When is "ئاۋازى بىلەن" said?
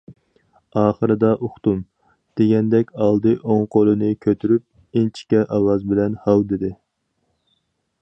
5.47-6.21